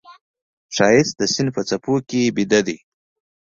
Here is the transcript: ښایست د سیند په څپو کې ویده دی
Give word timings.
ښایست 0.75 1.13
د 1.19 1.21
سیند 1.33 1.49
په 1.55 1.61
څپو 1.69 1.93
کې 2.09 2.21
ویده 2.35 2.59
دی 2.67 2.77